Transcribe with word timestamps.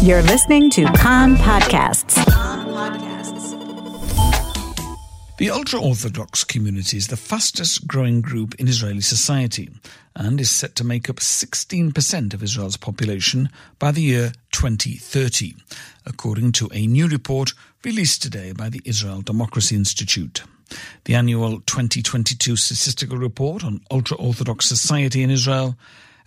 You're 0.00 0.22
listening 0.22 0.70
to 0.70 0.84
Kan 0.92 1.34
Podcasts. 1.36 2.14
The 5.38 5.50
ultra 5.50 5.80
Orthodox 5.80 6.44
community 6.44 6.96
is 6.96 7.08
the 7.08 7.16
fastest 7.16 7.88
growing 7.88 8.20
group 8.20 8.54
in 8.60 8.68
Israeli 8.68 9.00
society 9.00 9.68
and 10.14 10.40
is 10.40 10.52
set 10.52 10.76
to 10.76 10.84
make 10.84 11.10
up 11.10 11.16
16% 11.16 12.32
of 12.32 12.44
Israel's 12.44 12.76
population 12.76 13.48
by 13.80 13.90
the 13.90 14.00
year 14.00 14.32
2030, 14.52 15.56
according 16.06 16.52
to 16.52 16.70
a 16.72 16.86
new 16.86 17.08
report 17.08 17.52
released 17.82 18.22
today 18.22 18.52
by 18.52 18.68
the 18.68 18.80
Israel 18.84 19.20
Democracy 19.20 19.74
Institute. 19.74 20.44
The 21.06 21.16
annual 21.16 21.60
2022 21.62 22.54
statistical 22.54 23.18
report 23.18 23.64
on 23.64 23.80
ultra 23.90 24.16
Orthodox 24.16 24.66
society 24.66 25.24
in 25.24 25.30
Israel 25.30 25.76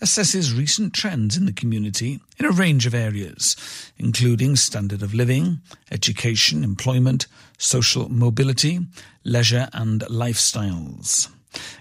assesses 0.02 0.57
recent 0.57 0.93
trends 0.93 1.38
in 1.38 1.45
the 1.45 1.54
community 1.54 2.20
in 2.39 2.45
a 2.45 2.51
range 2.51 2.86
of 2.88 2.95
areas, 2.95 3.55
including 3.97 4.55
standard 4.55 5.04
of 5.04 5.14
living, 5.14 5.61
education, 5.91 6.64
employment, 6.64 7.27
social 7.57 8.10
mobility, 8.10 8.79
leisure, 9.24 9.69
and 9.74 10.01
lifestyles. 10.01 11.29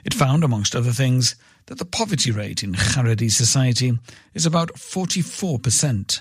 It 0.05 0.13
found, 0.13 0.45
amongst 0.45 0.77
other 0.77 0.93
things, 0.93 1.35
that 1.67 1.79
the 1.79 1.85
poverty 1.85 2.31
rate 2.31 2.63
in 2.63 2.75
Haredi 2.75 3.31
society 3.31 3.99
is 4.35 4.45
about 4.45 4.75
44%, 4.75 6.21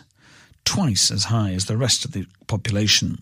twice 0.63 1.11
as 1.11 1.25
high 1.25 1.52
as 1.52 1.66
the 1.66 1.77
rest 1.77 2.05
of 2.05 2.11
the 2.11 2.25
population. 2.47 3.17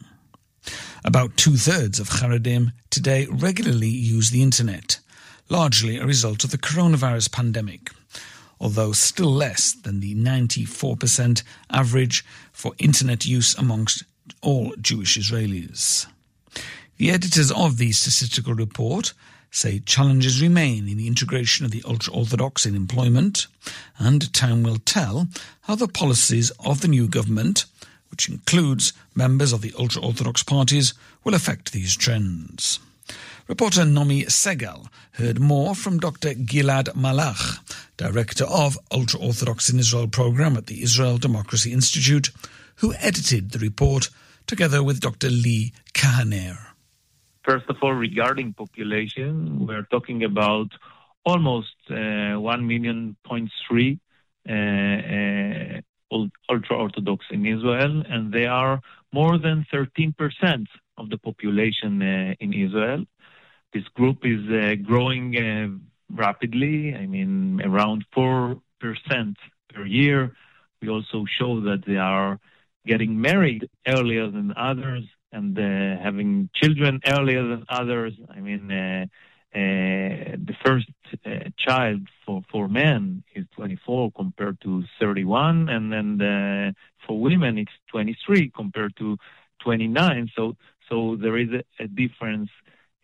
About 1.03 1.38
two 1.38 1.55
thirds 1.55 2.00
of 2.00 2.09
Haredim 2.09 2.73
today 2.89 3.25
regularly 3.30 3.88
use 3.88 4.30
the 4.30 4.44
internet, 4.44 5.00
largely 5.50 5.98
a 5.98 6.05
result 6.05 6.44
of 6.44 6.52
the 6.52 6.58
coronavirus 6.58 7.31
pandemic, 7.31 7.89
although 8.59 8.91
still 8.91 9.31
less 9.31 9.73
than 9.73 9.99
the 9.99 10.16
94% 10.16 11.43
average 11.70 12.25
for 12.52 12.73
internet 12.80 13.25
use 13.25 13.55
amongst 13.57 14.03
all 14.41 14.73
Jewish 14.81 15.17
Israelis. 15.17 16.08
The 16.97 17.11
editors 17.11 17.52
of 17.52 17.77
the 17.77 17.91
statistical 17.91 18.55
report 18.55 19.14
say 19.52 19.80
challenges 19.80 20.41
remain 20.41 20.88
in 20.88 20.97
the 20.97 21.08
integration 21.08 21.66
of 21.66 21.72
the 21.72 21.83
ultra 21.86 22.14
Orthodox 22.14 22.66
in 22.66 22.75
employment, 22.75 23.47
and 23.97 24.31
time 24.33 24.64
will 24.64 24.77
tell 24.77 25.27
how 25.61 25.75
the 25.75 25.88
policies 25.88 26.52
of 26.64 26.81
the 26.81 26.88
new 26.88 27.08
government, 27.08 27.66
which 28.09 28.30
includes 28.30 28.94
members 29.16 29.53
of 29.53 29.61
the 29.61 29.73
ultra 29.77 30.02
Orthodox 30.02 30.44
parties, 30.44 30.94
will 31.23 31.33
affect 31.33 31.71
these 31.71 31.95
trends. 31.95 32.80
Reporter 33.48 33.84
Nomi 33.84 34.26
Segal 34.26 34.90
heard 35.14 35.40
more 35.40 35.73
from 35.73 36.00
Dr. 36.00 36.34
Gilad 36.34 36.90
Malach, 36.95 37.59
director 37.95 38.44
of 38.44 38.78
Ultra 38.92 39.22
Orthodox 39.22 39.70
in 39.70 39.80
Israel 39.80 40.09
program 40.09 40.58
at 40.58 40.66
the 40.66 40.84
Israel 40.84 41.17
Democracy 41.17 41.72
Institute, 41.72 42.30
who 42.76 42.94
edited 42.95 43.52
the 43.52 43.59
report 43.59 44.09
together 44.48 44.84
with 44.84 45.00
Dr. 45.00 45.30
Lee 45.30 45.72
Cahaner. 45.94 46.58
First 47.45 47.70
of 47.70 47.78
all, 47.81 47.94
regarding 47.94 48.52
population, 48.52 49.66
we're 49.66 49.88
talking 49.89 50.26
about 50.26 50.67
almost 51.26 51.76
uh, 51.89 52.36
1 52.36 52.67
million 52.67 53.16
point 53.26 53.50
three 53.66 53.98
uh, 54.50 54.52
uh, 54.52 55.82
ultra 56.50 56.76
Orthodox 56.76 57.26
in 57.32 57.45
Israel, 57.45 58.04
and 58.09 58.34
they 58.34 58.45
are 58.45 58.82
more 59.14 59.38
than 59.38 59.66
13% 59.73 60.66
of 60.98 61.09
the 61.09 61.17
population 61.17 62.02
uh, 62.02 62.36
in 62.42 62.54
Israel. 62.54 63.06
This 63.78 63.88
group 63.89 64.25
is 64.25 64.42
uh, 64.50 64.73
growing 64.81 65.38
uh, 65.38 65.67
rapidly. 66.09 66.95
I 66.95 67.06
mean, 67.06 67.61
around 67.64 68.06
4% 68.16 68.59
per 69.72 69.86
year. 69.86 70.36
We 70.81 70.89
also 70.89 71.25
show 71.38 71.61
that 71.61 71.83
they 71.86 71.98
are 71.98 72.39
getting 72.88 73.22
married 73.22 73.70
earlier 73.88 74.31
than 74.31 74.52
others 74.58 75.03
and 75.31 75.55
uh, 75.59 76.02
having 76.02 76.50
children 76.55 77.02
earlier 77.05 77.44
than 77.48 77.66
others. 77.70 78.14
I 78.36 78.39
mean, 78.39 78.67
the 79.54 80.55
first 80.65 80.89
child 81.59 82.02
for, 82.26 82.67
men 82.67 83.23
is 83.36 83.45
24 83.58 84.11
compared 84.14 84.59
to 84.61 84.83
31, 84.99 85.70
and 85.70 85.94
then 85.94 86.73
for 87.05 87.20
women 87.20 87.59
it's 87.59 87.77
23 87.92 88.52
compared 88.55 88.95
to 88.98 89.17
29. 89.64 90.32
So, 90.36 90.55
so 90.89 91.15
there 91.21 91.38
is 91.38 91.49
a 91.80 91.88
difference 91.88 92.49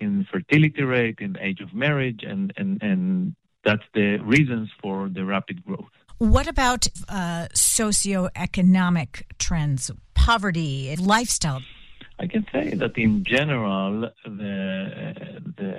in 0.03 0.25
fertility 0.31 0.84
rate, 0.84 1.19
in 1.19 1.31
age 1.40 1.62
of 1.62 1.69
marriage, 1.74 2.22
and, 2.31 2.53
and, 2.58 2.72
and 2.90 3.36
that's 3.68 3.88
the 3.94 4.09
reasons 4.36 4.69
for 4.81 5.09
the 5.18 5.24
rapid 5.25 5.58
growth. 5.66 5.96
What 6.19 6.47
about 6.47 6.81
uh, 7.09 7.47
socioeconomic 7.53 9.24
trends, 9.40 9.91
poverty, 10.14 10.96
lifestyle? 11.16 11.62
I 12.19 12.28
can 12.28 12.46
say 12.53 12.66
that 12.75 12.96
in 12.97 13.24
general, 13.36 14.12
the, 14.24 15.41
the 15.58 15.74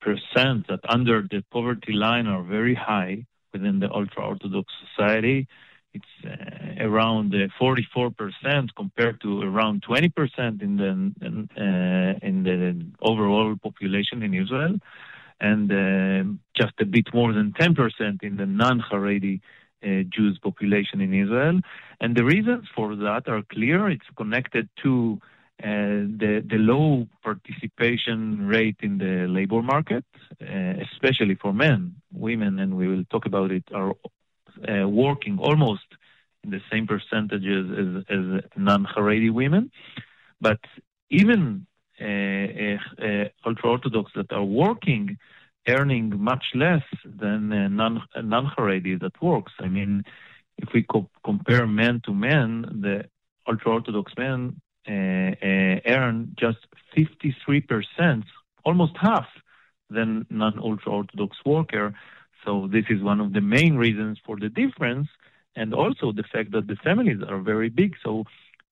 percent 0.00 0.66
that 0.68 0.80
under 0.88 1.22
the 1.22 1.40
poverty 1.52 1.92
line 1.92 2.26
are 2.26 2.42
very 2.42 2.74
high 2.74 3.24
within 3.52 3.80
the 3.80 3.90
ultra 3.90 4.26
Orthodox 4.26 4.66
society. 4.84 5.48
It's 5.94 6.04
uh, 6.24 6.84
around 6.84 7.34
uh, 7.34 7.48
44% 7.60 8.68
compared 8.76 9.20
to 9.22 9.42
around 9.42 9.82
20% 9.82 10.62
in 10.62 10.76
the 10.76 10.90
in, 11.26 11.48
uh, 11.56 12.18
the 12.44 12.86
overall 13.00 13.56
population 13.56 14.22
in 14.22 14.34
Israel, 14.34 14.76
and 15.40 15.72
uh, 15.72 16.32
just 16.54 16.74
a 16.80 16.84
bit 16.84 17.12
more 17.14 17.32
than 17.32 17.52
10% 17.52 18.22
in 18.22 18.36
the 18.36 18.46
non-Haredi 18.46 19.40
uh, 19.82 20.02
Jews 20.14 20.38
population 20.42 21.00
in 21.00 21.14
Israel. 21.14 21.60
And 22.00 22.16
the 22.16 22.24
reasons 22.24 22.66
for 22.74 22.94
that 22.96 23.28
are 23.28 23.42
clear. 23.42 23.88
It's 23.88 24.10
connected 24.16 24.68
to 24.82 25.20
uh, 25.62 25.66
the, 25.66 26.44
the 26.48 26.56
low 26.56 27.08
participation 27.22 28.46
rate 28.46 28.76
in 28.80 28.98
the 28.98 29.26
labor 29.28 29.62
market, 29.62 30.04
uh, 30.40 30.74
especially 30.92 31.34
for 31.34 31.52
men. 31.52 31.96
Women, 32.12 32.58
and 32.58 32.76
we 32.76 32.86
will 32.88 33.04
talk 33.10 33.26
about 33.26 33.50
it, 33.50 33.64
are 33.74 33.92
uh, 34.66 34.88
working 34.88 35.38
almost 35.38 35.84
in 36.44 36.50
the 36.50 36.60
same 36.70 36.86
percentages 36.86 38.04
as, 38.10 38.18
as 38.18 38.42
non-Haredi 38.56 39.30
women. 39.30 39.70
But 40.40 40.60
even 41.10 41.66
uh, 42.00 42.04
uh, 42.04 43.24
ultra-Orthodox 43.44 44.12
that 44.14 44.32
are 44.32 44.44
working, 44.44 45.18
earning 45.66 46.18
much 46.18 46.44
less 46.54 46.84
than 47.04 47.48
non, 47.76 48.02
non-Haredi 48.16 49.00
that 49.00 49.20
works. 49.20 49.52
I 49.60 49.68
mean, 49.68 50.04
if 50.58 50.68
we 50.72 50.82
co- 50.82 51.10
compare 51.24 51.66
men 51.66 52.00
to 52.04 52.14
men, 52.14 52.62
the 52.82 53.04
ultra-Orthodox 53.48 54.12
men 54.16 54.60
uh, 54.88 54.92
uh, 54.92 55.80
earn 55.86 56.34
just 56.38 56.58
53%, 56.96 58.24
almost 58.64 58.96
half, 58.96 59.26
than 59.90 60.26
non-ultra 60.30 60.92
Orthodox 60.92 61.36
worker. 61.44 61.94
So 62.44 62.68
this 62.70 62.84
is 62.88 63.02
one 63.02 63.20
of 63.20 63.32
the 63.32 63.40
main 63.40 63.76
reasons 63.76 64.18
for 64.24 64.38
the 64.38 64.48
difference, 64.48 65.08
and 65.56 65.74
also 65.74 66.12
the 66.12 66.24
fact 66.32 66.52
that 66.52 66.66
the 66.66 66.76
families 66.76 67.20
are 67.28 67.40
very 67.40 67.68
big. 67.68 67.94
So 68.04 68.24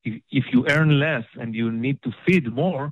if, 0.04 0.22
if 0.30 0.44
you 0.52 0.66
earn 0.68 0.98
less 0.98 1.24
and 1.34 1.54
you 1.54 1.70
need 1.70 2.02
to 2.02 2.12
feed 2.24 2.52
more, 2.52 2.90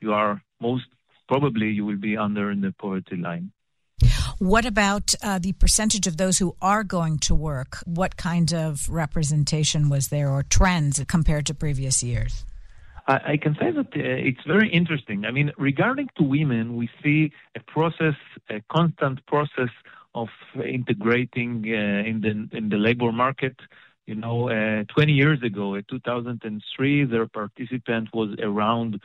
you 0.00 0.12
are 0.12 0.42
most 0.60 0.86
probably 1.28 1.70
you 1.70 1.84
will 1.84 1.96
be 1.96 2.16
under 2.16 2.54
the 2.54 2.72
poverty 2.78 3.16
line. 3.16 3.50
What 4.38 4.66
about 4.66 5.14
uh, 5.22 5.38
the 5.38 5.54
percentage 5.54 6.06
of 6.06 6.18
those 6.18 6.38
who 6.38 6.54
are 6.60 6.84
going 6.84 7.18
to 7.20 7.34
work? 7.34 7.78
What 7.86 8.16
kind 8.16 8.52
of 8.52 8.88
representation 8.90 9.88
was 9.88 10.08
there 10.08 10.30
or 10.30 10.42
trends 10.42 11.02
compared 11.08 11.46
to 11.46 11.54
previous 11.54 12.02
years? 12.02 12.44
I, 13.06 13.32
I 13.32 13.36
can 13.36 13.54
say 13.60 13.70
that 13.70 13.86
uh, 13.86 14.28
it's 14.30 14.44
very 14.46 14.68
interesting. 14.70 15.24
I 15.24 15.30
mean, 15.30 15.52
regarding 15.56 16.08
to 16.16 16.22
women, 16.22 16.76
we 16.76 16.88
see 17.02 17.32
a 17.54 17.60
process, 17.60 18.14
a 18.50 18.60
constant 18.70 19.24
process 19.26 19.70
of 20.14 20.28
integrating 20.64 21.64
uh, 21.66 22.08
in 22.08 22.20
the 22.20 22.56
in 22.56 22.68
the 22.68 22.76
labor 22.76 23.12
market. 23.12 23.56
You 24.06 24.14
know, 24.14 24.48
uh, 24.48 24.84
20 24.94 25.12
years 25.12 25.42
ago, 25.42 25.74
in 25.74 25.84
2003, 25.90 27.04
their 27.06 27.26
participant 27.26 28.08
was 28.14 28.36
around 28.40 29.00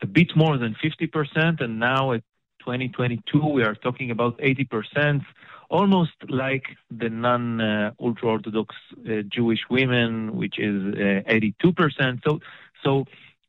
a 0.00 0.06
bit 0.06 0.36
more 0.36 0.56
than 0.58 0.76
50%, 0.82 1.60
and 1.60 1.80
now 1.80 2.12
at 2.12 2.22
2022, 2.60 3.46
we 3.46 3.62
are 3.64 3.74
talking 3.74 4.10
about 4.12 4.38
80%, 4.38 5.22
almost 5.70 6.12
like 6.28 6.66
the 6.90 7.10
non 7.10 7.60
uh, 7.60 7.90
ultra 8.00 8.28
Orthodox 8.28 8.74
uh, 9.08 9.22
Jewish 9.28 9.60
women, 9.68 10.36
which 10.36 10.58
is 10.58 10.94
uh, 10.94 11.28
82%. 11.28 12.22
So, 12.24 12.40
so 12.84 13.04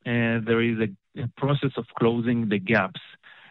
there 0.05 0.61
is 0.61 0.77
a, 0.79 1.21
a, 1.21 1.27
process 1.37 1.71
of 1.77 1.85
closing 1.97 2.49
the 2.49 2.59
gaps. 2.59 3.01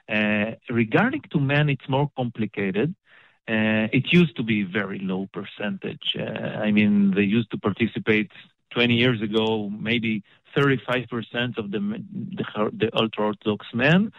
Uh, 0.09 0.53
regarding 0.71 1.23
to 1.33 1.41
men, 1.41 1.69
it's 1.69 1.89
more 1.89 2.11
complicated. 2.17 2.95
Uh, 3.49 3.89
it 3.93 4.13
used 4.13 4.37
to 4.37 4.43
be 4.43 4.63
very 4.63 4.99
low 4.99 5.27
percentage. 5.33 6.17
I 6.19 6.71
mean, 6.71 7.13
they 7.15 7.23
used 7.23 7.51
to 7.51 7.59
participate 7.59 8.31
20 8.71 8.95
years 8.95 9.21
ago, 9.23 9.71
maybe 9.71 10.23
35% 10.57 11.59
of 11.59 11.71
the, 11.71 11.79
the, 11.79 12.71
the 12.73 12.91
ultra 12.95 13.27
Orthodox 13.27 13.67
men. 13.75 14.13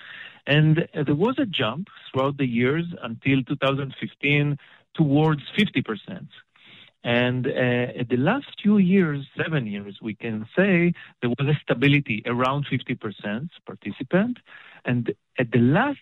And 0.48 0.88
there 0.94 1.16
was 1.16 1.36
a 1.40 1.46
jump 1.46 1.88
throughout 2.12 2.38
the 2.38 2.46
years 2.46 2.86
until 3.02 3.44
2015 3.44 4.58
towards 4.94 5.42
50%. 5.58 6.28
And 7.06 7.46
uh, 7.46 8.04
the 8.10 8.18
last 8.18 8.48
few 8.64 8.80
years, 8.80 9.28
seven 9.38 9.68
years, 9.68 10.00
we 10.02 10.16
can 10.16 10.48
say 10.56 10.92
there 11.22 11.30
was 11.30 11.48
a 11.48 11.54
stability 11.62 12.24
around 12.26 12.66
50% 12.66 13.48
participant. 13.64 14.40
And 14.86 15.14
at 15.38 15.52
the 15.52 15.60
last, 15.60 16.00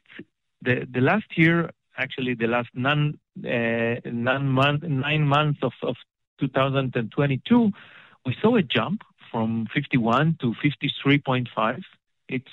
the, 0.62 0.88
the 0.90 1.02
last 1.02 1.26
year, 1.36 1.70
actually 1.98 2.36
the 2.36 2.48
last 2.48 2.70
nine, 2.74 3.20
uh, 3.46 4.00
nine, 4.10 4.48
month, 4.48 4.84
nine 4.84 5.28
months 5.28 5.60
of, 5.62 5.74
of 5.82 5.98
2022, 6.40 7.72
we 8.26 8.38
saw 8.42 8.56
a 8.56 8.64
jump 8.64 9.02
from 9.30 9.68
51 9.74 10.38
to 10.40 10.56
53.5. 10.64 11.82
It's 12.30 12.48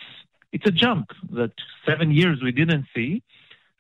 it's 0.53 0.67
a 0.67 0.73
jump 0.73 1.13
that 1.31 1.53
seven 1.87 2.11
years 2.11 2.43
we 2.43 2.51
didn't 2.51 2.87
see. 2.93 3.23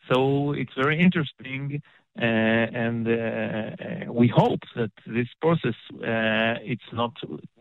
So 0.08 0.52
it's 0.52 0.72
very 0.76 1.00
interesting 1.00 1.82
and 2.16 3.06
uh, 3.06 3.12
uh, 3.12 4.12
we 4.12 4.28
hope 4.28 4.60
that 4.76 4.90
this 5.06 5.28
process 5.40 5.74
it's 6.72 6.92
not 6.92 7.12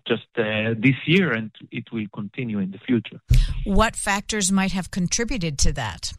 just 0.08 0.28
this 0.36 0.96
year 1.06 1.32
and 1.34 1.52
it 1.72 1.92
will 1.92 2.08
continue 2.14 2.60
in 2.60 2.72
the 2.72 2.80
future. 2.80 3.20
What 3.64 3.96
factors 3.96 4.52
might 4.52 4.72
have 4.72 4.92
contributed 4.92 5.58
to 5.60 5.74
that? 5.74 6.14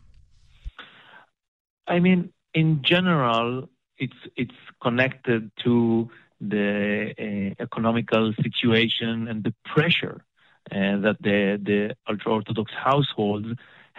I 1.87 1.99
mean, 1.99 2.33
in 2.55 2.83
general, 2.83 3.69
it's 3.99 4.17
it's 4.37 4.55
connected 4.81 5.51
to 5.65 6.09
the 6.41 7.15
uh, 7.19 7.63
economical 7.63 8.33
situation 8.43 9.29
and 9.29 9.45
the 9.45 9.55
pressure 9.65 10.25
uh, 10.71 10.97
that 11.05 11.17
the 11.21 11.61
the 11.63 11.97
ultra 12.09 12.33
orthodox 12.33 12.73
households 12.73 13.49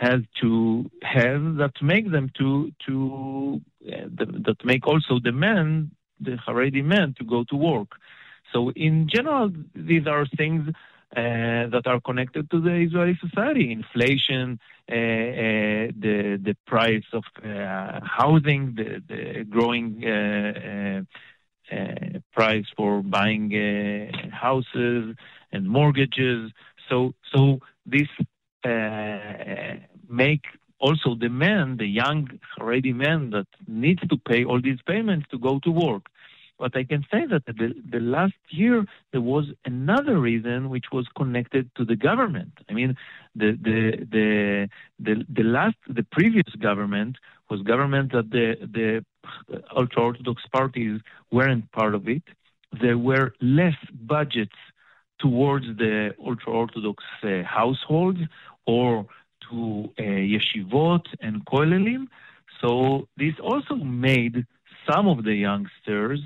has 0.01 0.21
to 0.42 0.89
have 1.03 1.44
that 1.62 1.75
make 1.81 2.12
them 2.12 2.27
to 2.39 2.71
to 2.88 3.62
uh, 3.88 4.07
that 4.48 4.59
make 4.65 4.88
also 4.88 5.13
the 5.27 5.31
men 5.31 5.92
the 6.19 6.36
Haredi 6.45 6.83
men 6.83 7.13
to 7.19 7.24
go 7.24 7.44
to 7.51 7.56
work. 7.56 7.92
So 8.51 8.71
in 8.88 9.07
general, 9.07 9.51
these 9.75 10.07
are 10.07 10.25
things 10.42 10.63
uh, 10.69 10.74
that 11.74 11.83
are 11.86 12.01
connected 12.01 12.50
to 12.50 12.59
the 12.59 12.75
Israeli 12.88 13.18
society: 13.25 13.71
inflation, 13.71 14.59
uh, 14.92 14.95
uh, 14.95 15.88
the 16.06 16.39
the 16.47 16.56
price 16.65 17.09
of 17.13 17.24
uh, 17.44 18.00
housing, 18.19 18.63
the, 18.80 18.89
the 19.12 19.44
growing 19.56 19.88
uh, 20.04 21.01
price 22.33 22.65
for 22.75 23.04
buying 23.04 23.51
houses 24.31 25.15
and 25.51 25.69
mortgages. 25.69 26.51
So 26.89 27.13
so 27.33 27.59
this 27.86 28.09
make 30.11 30.45
also 30.79 31.15
the 31.15 31.29
man, 31.29 31.77
the 31.77 31.85
young 31.85 32.27
Haredi 32.57 32.93
man 32.93 33.29
that 33.31 33.47
needs 33.67 34.01
to 34.07 34.17
pay 34.17 34.43
all 34.43 34.59
these 34.61 34.81
payments 34.85 35.27
to 35.31 35.37
go 35.37 35.59
to 35.63 35.71
work. 35.71 36.07
But 36.61 36.75
I 36.77 36.83
can 36.83 37.03
say 37.11 37.25
that 37.25 37.45
the, 37.47 37.73
the 37.89 37.99
last 37.99 38.41
year 38.49 38.85
there 39.11 39.21
was 39.21 39.45
another 39.65 40.19
reason 40.19 40.69
which 40.69 40.85
was 40.91 41.07
connected 41.17 41.71
to 41.77 41.85
the 41.85 41.95
government. 41.95 42.53
I 42.69 42.73
mean, 42.73 42.95
the 43.35 43.57
the 43.67 44.05
the 44.15 44.69
the, 44.99 45.25
the 45.37 45.43
last 45.43 45.77
the 45.87 46.05
previous 46.11 46.49
government 46.59 47.15
was 47.49 47.61
government 47.63 48.11
that 48.11 48.29
the 48.29 48.47
the 48.77 49.03
ultra 49.75 50.03
orthodox 50.03 50.43
parties 50.53 51.01
weren't 51.31 51.71
part 51.71 51.95
of 51.95 52.07
it. 52.07 52.23
There 52.79 52.97
were 52.97 53.33
less 53.41 53.79
budgets 53.91 54.59
towards 55.19 55.65
the 55.65 56.13
ultra 56.23 56.51
orthodox 56.51 57.03
uh, 57.23 57.41
households 57.43 58.19
or 58.67 59.07
to 59.51 59.89
uh, 60.00 60.01
yeshivot 60.01 61.06
and 61.19 61.45
kolelim. 61.45 62.07
So 62.62 63.07
this 63.18 63.33
also 63.42 63.75
made 63.75 64.45
some 64.89 65.07
of 65.07 65.24
the 65.24 65.33
youngsters, 65.33 66.19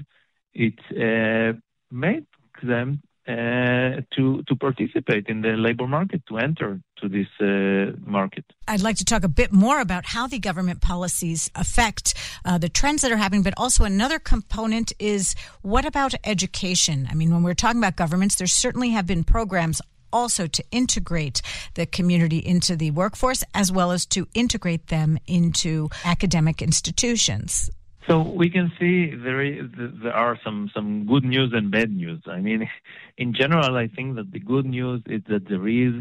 it 0.53 0.79
uh, 0.91 1.57
made 1.91 2.25
them 2.63 3.01
uh, 3.27 4.01
to 4.15 4.43
to 4.47 4.55
participate 4.59 5.27
in 5.27 5.41
the 5.41 5.53
labor 5.57 5.87
market, 5.87 6.21
to 6.27 6.37
enter 6.37 6.79
to 6.97 7.09
this 7.09 7.27
uh, 7.41 7.97
market. 8.05 8.45
I'd 8.67 8.81
like 8.81 8.97
to 8.97 9.05
talk 9.05 9.23
a 9.23 9.27
bit 9.27 9.51
more 9.51 9.79
about 9.79 10.05
how 10.05 10.27
the 10.27 10.37
government 10.37 10.81
policies 10.81 11.49
affect 11.55 12.13
uh, 12.45 12.59
the 12.59 12.69
trends 12.69 13.01
that 13.01 13.11
are 13.11 13.17
happening, 13.17 13.41
but 13.41 13.55
also 13.57 13.83
another 13.83 14.19
component 14.19 14.93
is 14.99 15.35
what 15.63 15.85
about 15.85 16.13
education? 16.23 17.07
I 17.09 17.15
mean, 17.15 17.33
when 17.33 17.41
we're 17.41 17.55
talking 17.55 17.79
about 17.79 17.95
governments, 17.95 18.35
there 18.35 18.47
certainly 18.47 18.91
have 18.91 19.07
been 19.07 19.23
programs 19.23 19.81
also 20.15 20.47
to 20.47 20.63
integrate 20.71 21.41
the 21.73 21.85
community 21.85 22.39
into 22.39 22.75
the 22.75 22.89
workforce 22.91 23.43
as 23.53 23.71
well 23.71 23.91
as 23.91 24.05
to 24.05 24.27
integrate 24.33 24.87
them 24.87 25.17
into 25.27 25.89
academic 26.05 26.61
institutions. 26.61 27.69
So 28.07 28.21
we 28.21 28.49
can 28.49 28.71
see 28.79 29.15
there, 29.15 29.41
is, 29.41 29.65
there 30.03 30.13
are 30.13 30.39
some, 30.43 30.69
some 30.73 31.05
good 31.05 31.25
news 31.25 31.51
and 31.53 31.71
bad 31.71 31.91
news. 31.91 32.21
I 32.27 32.39
mean, 32.39 32.69
in 33.17 33.33
general, 33.33 33.75
I 33.75 33.87
think 33.87 34.15
that 34.15 34.31
the 34.31 34.39
good 34.39 34.65
news 34.65 35.01
is 35.07 35.21
that 35.27 35.49
there 35.49 35.67
is 35.67 35.95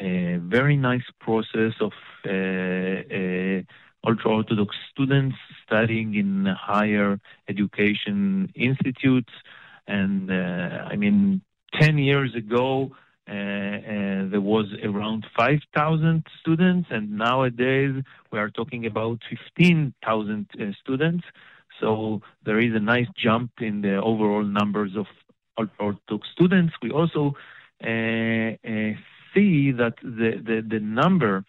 a 0.00 0.38
very 0.56 0.76
nice 0.76 1.08
process 1.20 1.74
of 1.80 1.92
uh, 2.26 2.30
uh, 2.30 3.62
ultra-Orthodox 4.06 4.74
students 4.90 5.36
studying 5.64 6.14
in 6.16 6.46
higher 6.46 7.20
education 7.48 8.52
institutes. 8.56 9.32
And 9.86 10.30
uh, 10.30 10.88
I 10.90 10.96
mean, 10.96 11.40
10 11.80 11.98
years 11.98 12.34
ago, 12.34 12.92
there 13.26 14.40
was 14.40 14.66
around 14.82 15.26
5,000 15.36 16.26
students, 16.40 16.88
and 16.90 17.12
nowadays 17.12 18.02
we 18.30 18.38
are 18.38 18.50
talking 18.50 18.86
about 18.86 19.20
15,000 19.56 20.46
uh, 20.60 20.64
students. 20.82 21.24
So 21.80 22.22
there 22.44 22.58
is 22.58 22.74
a 22.74 22.80
nice 22.80 23.08
jump 23.16 23.50
in 23.60 23.82
the 23.82 23.96
overall 23.96 24.44
numbers 24.44 24.92
of 24.96 25.06
Orthodox 25.56 26.28
students. 26.32 26.74
We 26.82 26.90
also 26.90 27.34
uh, 27.82 27.88
uh, 27.88 28.92
see 29.34 29.72
that 29.72 29.94
the, 30.02 30.40
the, 30.44 30.64
the, 30.68 30.80
number, 30.80 31.44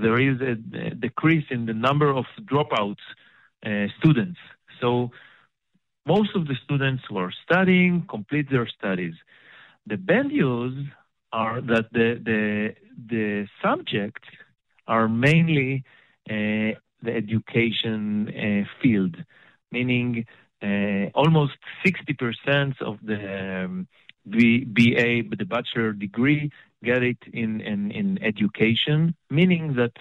there 0.00 0.20
is 0.20 0.40
a, 0.40 0.54
decrease 0.94 1.44
in 1.50 1.66
the 1.66 1.74
number 1.74 2.10
of 2.10 2.24
dropouts 2.42 2.96
uh, 3.64 3.86
students. 3.98 4.38
So 4.80 5.10
most 6.06 6.30
of 6.34 6.46
the 6.46 6.54
students 6.64 7.02
who 7.08 7.18
are 7.18 7.32
studying 7.44 8.06
complete 8.08 8.50
their 8.50 8.68
studies. 8.68 9.14
The 9.86 9.96
bad 9.96 10.26
news 10.26 10.86
are 11.32 11.60
that 11.60 11.86
the 11.92 12.20
the 12.24 12.74
the 13.08 13.46
subjects 13.62 14.28
are 14.86 15.08
mainly 15.08 15.84
uh, 16.30 16.72
the 17.02 17.14
education 17.14 18.28
uh, 18.28 18.68
field, 18.82 19.16
meaning 19.70 20.24
uh, 20.62 21.06
almost 21.14 21.54
60% 21.86 22.82
of 22.82 22.98
the 23.04 23.64
um, 23.64 23.86
B, 24.28 24.64
BA, 24.64 25.36
the 25.36 25.44
bachelor 25.44 25.92
degree, 25.92 26.50
get 26.82 27.02
it 27.02 27.18
in, 27.32 27.60
in, 27.60 27.90
in 27.92 28.22
education, 28.22 29.14
meaning 29.30 29.74
that 29.76 29.92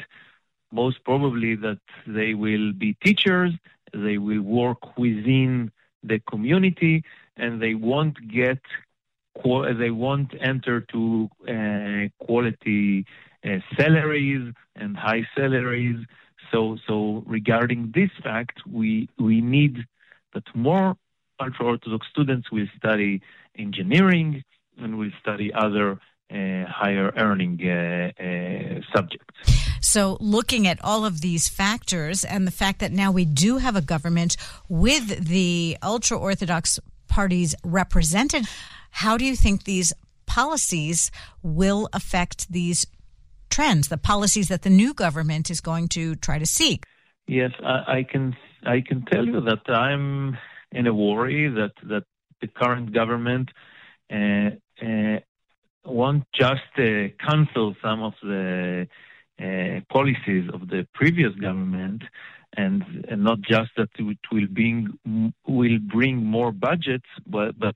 most 0.71 1.03
probably 1.05 1.55
that 1.55 1.79
they 2.07 2.33
will 2.33 2.73
be 2.73 2.97
teachers, 3.03 3.53
they 3.93 4.17
will 4.17 4.41
work 4.41 4.97
within 4.97 5.71
the 6.03 6.19
community, 6.29 7.03
and 7.37 7.61
they 7.61 7.73
won't 7.73 8.17
get 8.27 8.59
they 9.43 9.91
won't 9.91 10.33
enter 10.39 10.81
to 10.81 11.29
uh, 11.47 12.25
quality 12.25 13.05
uh, 13.45 13.59
salaries 13.77 14.53
and 14.75 14.97
high 14.97 15.27
salaries. 15.35 16.05
So, 16.51 16.77
so 16.87 17.23
regarding 17.25 17.91
this 17.93 18.09
fact, 18.23 18.61
we 18.65 19.09
we 19.19 19.41
need 19.41 19.85
that 20.33 20.43
more 20.55 20.95
ultra-Orthodox 21.39 22.07
students 22.09 22.51
will 22.51 22.67
study 22.77 23.21
engineering 23.57 24.43
and 24.77 24.97
will 24.97 25.11
study 25.19 25.53
other 25.53 25.99
uh, 26.29 26.65
higher 26.67 27.13
earning 27.15 27.59
uh, 27.63 28.11
uh, 28.21 28.81
subjects. 28.93 29.25
So, 29.81 30.17
looking 30.19 30.67
at 30.67 30.83
all 30.83 31.05
of 31.05 31.21
these 31.21 31.47
factors 31.47 32.25
and 32.25 32.45
the 32.45 32.51
fact 32.51 32.79
that 32.79 32.91
now 32.91 33.11
we 33.11 33.23
do 33.23 33.57
have 33.57 33.75
a 33.75 33.81
government 33.81 34.35
with 34.67 35.27
the 35.27 35.77
ultra 35.81 36.17
Orthodox 36.17 36.79
parties 37.07 37.55
represented, 37.63 38.45
how 38.91 39.17
do 39.17 39.25
you 39.25 39.35
think 39.35 39.63
these 39.63 39.93
policies 40.25 41.11
will 41.41 41.89
affect 41.93 42.51
these 42.51 42.85
trends, 43.49 43.87
the 43.87 43.97
policies 43.97 44.49
that 44.49 44.61
the 44.61 44.69
new 44.69 44.93
government 44.93 45.49
is 45.49 45.61
going 45.61 45.87
to 45.89 46.15
try 46.15 46.37
to 46.37 46.45
seek? 46.45 46.85
Yes, 47.27 47.51
I, 47.63 47.97
I 47.97 48.03
can. 48.03 48.35
I 48.65 48.81
can 48.81 49.05
tell 49.05 49.25
you 49.25 49.39
that 49.41 49.69
I'm 49.69 50.37
in 50.71 50.87
a 50.87 50.93
worry 50.93 51.47
that 51.49 51.73
that 51.83 52.03
the 52.41 52.47
current 52.47 52.93
government 52.93 53.49
uh, 54.11 54.49
uh, 54.81 55.19
won't 55.85 56.25
just 56.33 56.71
uh, 56.77 57.07
cancel 57.25 57.75
some 57.81 58.01
of 58.03 58.13
the 58.21 58.87
uh, 59.39 59.79
policies 59.93 60.49
of 60.53 60.67
the 60.67 60.87
previous 60.93 61.33
government, 61.35 62.03
and, 62.55 63.05
and 63.09 63.23
not 63.23 63.39
just 63.41 63.71
that 63.77 63.89
it 63.97 64.17
will 64.31 64.47
bring 64.47 64.97
will 65.45 65.79
bring 65.79 66.23
more 66.23 66.51
budgets, 66.51 67.09
but 67.25 67.57
but 67.59 67.75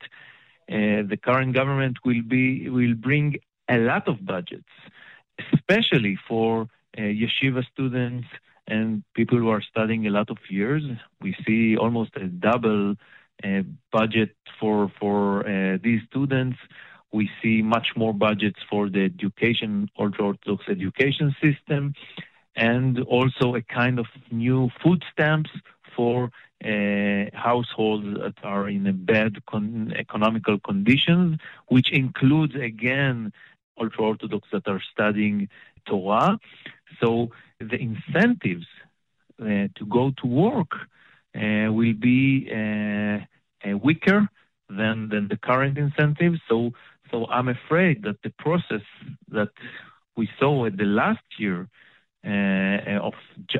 uh, 0.70 1.04
the 1.08 1.18
current 1.22 1.54
government 1.54 1.98
will 2.06 2.22
be 2.22 2.70
will 2.70 2.96
bring 2.96 3.38
a 3.70 3.78
lot 3.78 4.08
of 4.08 4.26
budgets, 4.26 4.74
especially 5.54 6.18
for 6.28 6.68
uh, 6.98 7.02
yeshiva 7.02 7.64
students 7.72 8.28
and 8.68 9.04
people 9.14 9.38
who 9.38 9.50
are 9.50 9.62
studying 9.62 10.08
a 10.08 10.10
lot 10.10 10.30
of 10.30 10.38
years. 10.50 10.84
We 11.22 11.36
see 11.46 11.78
almost 11.78 12.12
a 12.16 12.26
double 12.28 12.96
uh, 13.44 13.64
budget 13.92 14.36
for 14.60 14.92
for 15.00 15.48
uh, 15.48 15.78
these 15.84 16.02
students. 16.10 16.58
We 17.12 17.30
see 17.42 17.62
much 17.62 17.90
more 17.98 18.14
budgets 18.14 18.60
for 18.70 18.90
the 18.90 19.04
education, 19.04 19.90
ultra-Orthodox 20.00 20.64
education 20.70 21.36
system, 21.42 21.94
and 22.56 23.00
also 23.02 23.56
a 23.56 23.62
kind 23.62 24.00
of 24.00 24.06
new 24.32 24.70
food 24.82 25.04
stamps 25.12 25.50
for 25.96 26.32
households 27.34 28.06
that 28.20 28.36
are 28.44 28.70
in 28.70 29.06
bad 29.06 29.46
con- 29.46 29.94
economical 29.96 30.60
conditions, 30.60 31.40
which 31.68 31.92
includes 31.92 32.56
again 32.56 33.34
ultra 33.80 34.04
Orthodox 34.04 34.48
that 34.52 34.68
are 34.68 34.82
studying 34.94 35.50
Torah. 35.86 36.40
So 37.00 37.32
the 37.60 37.78
incentives 37.78 38.68
uh, 39.42 39.68
to 39.76 39.86
go 39.90 40.12
to 40.22 40.28
work 40.28 40.72
uh, 41.36 41.72
will 41.72 41.94
be 41.94 42.50
uh, 42.52 43.20
uh, 43.68 43.78
weaker 43.78 44.28
than, 44.70 45.10
than 45.10 45.28
the 45.30 45.38
current 45.38 45.78
incentives. 45.78 46.40
So, 46.48 46.72
so 47.10 47.28
I'm 47.28 47.48
afraid 47.48 48.04
that 48.04 48.22
the 48.24 48.34
process 48.38 48.82
that 49.30 49.50
we 50.16 50.30
saw 50.40 50.66
at 50.66 50.78
the 50.78 50.86
last 50.86 51.24
year 51.38 51.62
uh, 51.62 51.68
of 52.24 53.14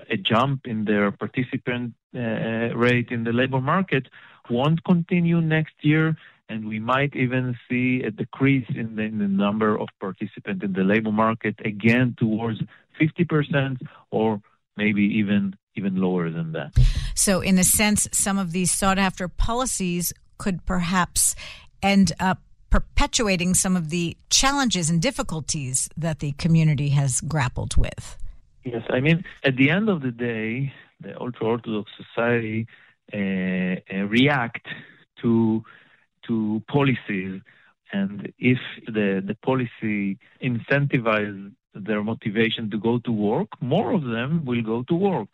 a 0.10 0.18
jump 0.18 0.62
in 0.66 0.86
their 0.86 1.12
participant 1.12 1.94
uh, 2.16 2.76
rate 2.76 3.10
in 3.10 3.24
the 3.24 3.32
labor 3.32 3.62
market 3.62 4.08
won't 4.50 4.84
continue 4.84 5.42
next 5.42 5.74
year, 5.82 6.16
and 6.50 6.68
we 6.68 6.80
might 6.80 7.16
even 7.16 7.58
see 7.70 8.04
a 8.04 8.12
decrease 8.12 8.68
in 8.76 8.96
the, 8.96 9.04
in 9.04 9.20
the 9.20 9.28
number 9.28 9.80
of 9.80 9.88
participants 10.00 10.64
in 10.64 10.74
the 10.74 10.84
labor 10.84 11.12
market 11.12 11.56
again 11.64 12.16
towards 12.20 12.60
50% 13.00 13.82
or 14.12 14.42
maybe 14.78 15.04
even 15.04 15.56
even 15.76 15.96
lower 15.96 16.30
than 16.30 16.52
that. 16.52 16.74
So, 17.16 17.40
in 17.40 17.58
a 17.58 17.64
sense, 17.64 18.06
some 18.12 18.38
of 18.38 18.52
these 18.52 18.72
sought 18.72 19.00
after 19.00 19.30
policies 19.30 20.12
could 20.38 20.66
perhaps 20.66 21.34
end 21.82 22.12
up 22.20 22.40
perpetuating 22.70 23.54
some 23.54 23.78
of 23.78 23.90
the 23.90 24.18
challenges 24.30 24.90
and 24.90 25.02
difficulties 25.02 25.90
that 25.96 26.20
the 26.20 26.34
community 26.34 26.90
has 26.90 27.22
grappled 27.22 27.78
with. 27.78 28.18
Yes, 28.64 28.84
I 28.90 29.00
mean, 29.00 29.24
at 29.44 29.56
the 29.56 29.70
end 29.72 29.90
of 29.90 30.02
the 30.02 30.12
day, 30.12 30.72
the 31.00 31.20
ultra 31.20 31.48
Orthodox 31.48 31.92
society 31.98 32.68
uh, 33.14 33.18
uh, 33.18 34.06
react 34.08 34.68
to 35.22 35.64
to 36.28 36.62
policies, 36.68 37.42
and 37.92 38.32
if 38.38 38.60
the 38.86 39.22
the 39.26 39.36
policy 39.42 40.20
incentivizes 40.42 41.52
their 41.74 42.04
motivation 42.04 42.70
to 42.70 42.78
go 42.78 43.00
to 43.00 43.12
work, 43.12 43.50
more 43.62 43.92
of 43.94 44.04
them 44.04 44.46
will 44.46 44.62
go 44.62 44.84
to 44.84 44.94
work. 44.94 45.34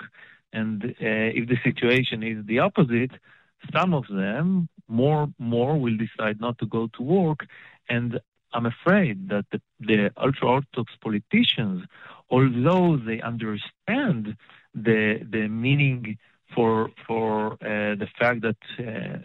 And 0.53 0.83
uh, 0.85 1.39
if 1.39 1.49
the 1.49 1.57
situation 1.63 2.23
is 2.23 2.45
the 2.45 2.59
opposite, 2.59 3.11
some 3.73 3.93
of 3.93 4.05
them 4.07 4.69
more 4.87 5.27
more 5.37 5.77
will 5.77 5.97
decide 5.97 6.39
not 6.39 6.57
to 6.59 6.65
go 6.65 6.87
to 6.95 7.03
work. 7.03 7.45
And 7.89 8.19
I'm 8.53 8.65
afraid 8.65 9.29
that 9.29 9.45
the, 9.51 9.61
the 9.79 10.11
ultra 10.17 10.47
orthodox 10.47 10.93
politicians, 11.01 11.83
although 12.29 12.97
they 12.97 13.21
understand 13.21 14.35
the 14.73 15.19
the 15.31 15.47
meaning 15.47 16.17
for 16.53 16.89
for 17.05 17.53
uh, 17.53 17.95
the 17.95 18.07
fact 18.19 18.41
that 18.41 18.61
uh, 18.79 19.17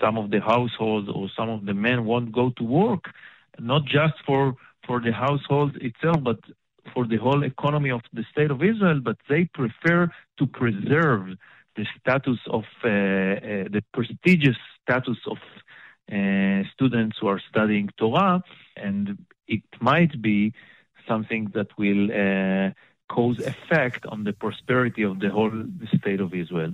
some 0.00 0.16
of 0.18 0.30
the 0.30 0.40
households 0.40 1.08
or 1.12 1.28
some 1.36 1.48
of 1.48 1.64
the 1.66 1.74
men 1.74 2.04
won't 2.04 2.32
go 2.32 2.50
to 2.58 2.64
work, 2.64 3.04
not 3.58 3.84
just 3.84 4.14
for 4.26 4.54
for 4.86 5.00
the 5.00 5.12
household 5.12 5.76
itself, 5.80 6.18
but 6.22 6.38
for 6.92 7.06
the 7.06 7.16
whole 7.16 7.42
economy 7.42 7.90
of 7.90 8.02
the 8.12 8.24
state 8.30 8.50
of 8.50 8.62
Israel, 8.62 9.00
but 9.00 9.16
they 9.28 9.44
prefer 9.54 10.10
to 10.38 10.46
preserve 10.46 11.28
the 11.76 11.86
status 11.98 12.38
of 12.50 12.64
uh, 12.84 12.88
uh, 12.88 12.90
the 13.74 13.82
prestigious 13.92 14.56
status 14.82 15.18
of 15.26 15.38
uh, 16.12 16.62
students 16.74 17.16
who 17.20 17.26
are 17.26 17.40
studying 17.50 17.88
Torah, 17.96 18.42
and 18.76 19.18
it 19.48 19.62
might 19.80 20.20
be 20.20 20.52
something 21.06 21.50
that 21.54 21.68
will 21.78 22.04
uh, 22.10 22.70
cause 23.08 23.38
effect 23.38 24.06
on 24.06 24.24
the 24.24 24.32
prosperity 24.32 25.02
of 25.02 25.20
the 25.20 25.30
whole 25.30 25.52
state 25.98 26.20
of 26.20 26.34
Israel. 26.34 26.72